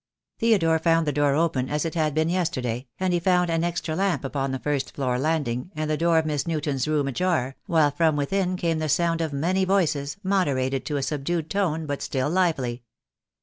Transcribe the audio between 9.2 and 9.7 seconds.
of many